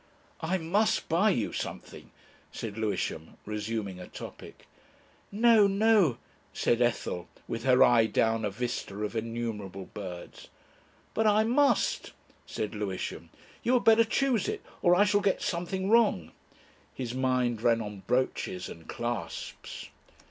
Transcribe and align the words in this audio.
"I 0.41 0.57
must 0.57 1.07
buy 1.09 1.29
you 1.29 1.53
something," 1.53 2.09
said 2.51 2.75
Lewisham, 2.75 3.37
resuming 3.45 3.99
a 3.99 4.07
topic. 4.07 4.65
"No, 5.31 5.67
no," 5.67 6.17
said 6.53 6.81
Ethel, 6.81 7.27
with 7.47 7.65
her 7.65 7.83
eye 7.83 8.07
down 8.07 8.43
a 8.43 8.49
vista 8.49 8.95
of 9.03 9.15
innumerable 9.15 9.85
birds. 9.93 10.49
"But 11.13 11.27
I 11.27 11.43
must," 11.43 12.13
said 12.47 12.73
Lewisham. 12.73 13.29
"You 13.61 13.75
had 13.75 13.83
better 13.83 14.03
choose 14.03 14.47
it, 14.47 14.63
or 14.81 14.95
I 14.95 15.03
shall 15.03 15.21
get 15.21 15.39
something 15.43 15.91
wrong." 15.91 16.31
His 16.95 17.13
mind 17.13 17.61
ran 17.61 17.79
on 17.79 17.99
brooches 18.07 18.69
and 18.69 18.89
clasps. 18.89 19.89